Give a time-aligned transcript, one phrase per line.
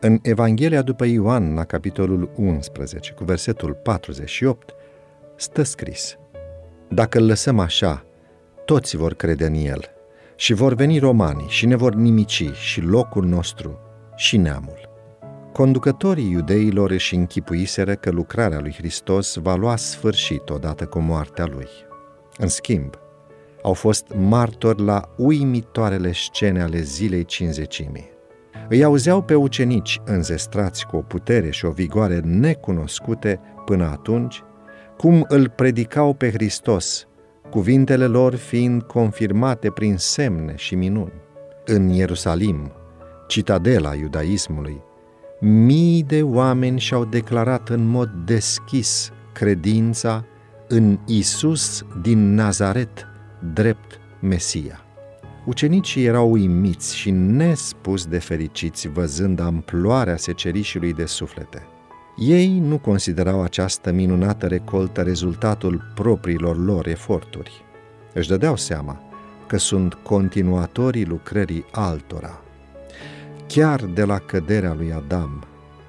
[0.00, 4.74] În Evanghelia după Ioan, la capitolul 11, cu versetul 48,
[5.36, 6.16] stă scris
[6.88, 8.04] Dacă îl lăsăm așa,
[8.64, 9.84] toți vor crede în el
[10.36, 13.78] și vor veni romanii și ne vor nimici și locul nostru
[14.16, 14.88] și neamul.
[15.52, 21.68] Conducătorii iudeilor își închipuiseră că lucrarea lui Hristos va lua sfârșit odată cu moartea lui.
[22.36, 22.94] În schimb,
[23.62, 28.16] au fost martori la uimitoarele scene ale zilei cinzecimii.
[28.68, 34.42] Îi auzeau pe ucenici înzestrați cu o putere și o vigoare necunoscute până atunci,
[34.96, 37.06] cum îl predicau pe Hristos,
[37.50, 41.12] cuvintele lor fiind confirmate prin semne și minuni.
[41.64, 42.72] În Ierusalim,
[43.26, 44.82] citadela iudaismului,
[45.40, 50.24] mii de oameni și-au declarat în mod deschis credința
[50.68, 53.06] în Isus din Nazaret,
[53.52, 54.87] drept Mesia.
[55.48, 61.66] Ucenicii erau uimiți și nespus de fericiți văzând amploarea secerișului de suflete.
[62.16, 67.64] Ei nu considerau această minunată recoltă rezultatul propriilor lor eforturi.
[68.14, 69.02] Își dădeau seama
[69.46, 72.42] că sunt continuatorii lucrării altora.
[73.46, 75.44] Chiar de la căderea lui Adam,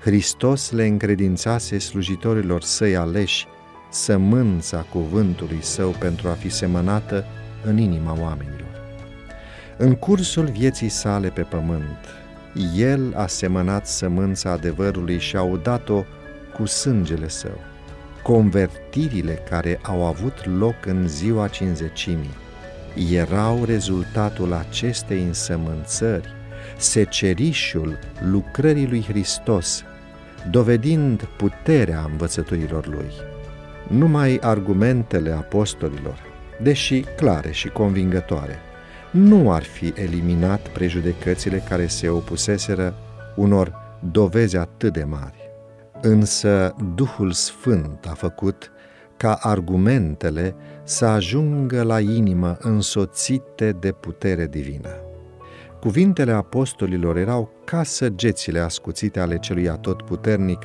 [0.00, 3.46] Hristos le încredințase slujitorilor săi aleși
[3.90, 7.24] sămânța cuvântului său pentru a fi semănată
[7.64, 8.63] în inima oamenilor.
[9.76, 11.98] În cursul vieții sale pe pământ,
[12.76, 16.04] el a semănat sămânța adevărului și a udat-o
[16.52, 17.60] cu sângele său.
[18.22, 22.42] Convertirile care au avut loc în ziua cinzecimii
[23.12, 26.28] erau rezultatul acestei însămânțări,
[26.76, 27.98] secerișul
[28.30, 29.84] lucrării lui Hristos,
[30.50, 33.10] dovedind puterea învățăturilor lui.
[33.88, 36.18] Numai argumentele apostolilor,
[36.62, 38.58] deși clare și convingătoare,
[39.14, 42.94] nu ar fi eliminat prejudecățile care se opuseseră
[43.36, 43.74] unor
[44.10, 45.50] dovezi atât de mari.
[46.00, 48.72] Însă Duhul Sfânt a făcut
[49.16, 54.90] ca argumentele să ajungă la inimă însoțite de putere divină.
[55.80, 60.62] Cuvintele apostolilor erau ca săgețile ascuțite ale celui atotputernic,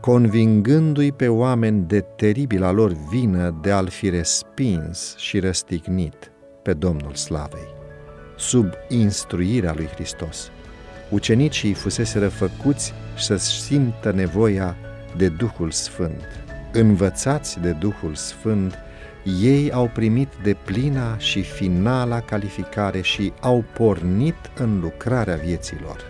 [0.00, 7.14] convingându-i pe oameni de teribila lor vină de a-l fi respins și răstignit pe Domnul
[7.14, 7.80] Slavei
[8.42, 10.50] sub instruirea lui Hristos.
[11.08, 14.76] Ucenicii fuseseră făcuți să simtă nevoia
[15.16, 16.44] de Duhul Sfânt.
[16.72, 18.78] Învățați de Duhul Sfânt,
[19.40, 26.00] ei au primit de plina și finala calificare și au pornit în lucrarea vieților.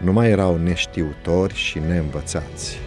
[0.00, 2.78] Nu mai erau neștiutori și neînvățați.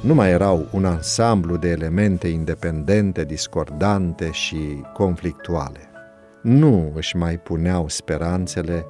[0.00, 5.90] Nu mai erau un ansamblu de elemente independente, discordante și conflictuale
[6.46, 8.86] nu își mai puneau speranțele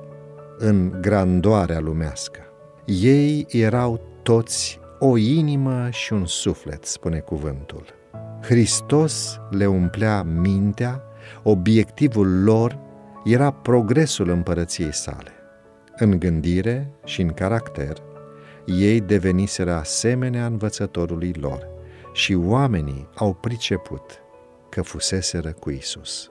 [0.59, 2.41] în grandoarea lumească.
[2.85, 7.85] Ei erau toți o inimă și un suflet, spune cuvântul.
[8.43, 11.03] Hristos le umplea mintea,
[11.43, 12.79] obiectivul lor
[13.25, 15.33] era progresul împărăției sale.
[15.97, 18.03] În gândire și în caracter,
[18.67, 21.69] ei deveniseră asemenea învățătorului lor
[22.13, 24.03] și oamenii au priceput
[24.69, 26.31] că fuseseră cu Isus.